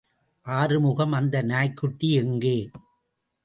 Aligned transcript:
ஆறுமுகம் 0.45 1.11
அந்த 1.11 1.41
நாய்க்குட்டி 1.41 2.11
எங்கே? 2.13 2.57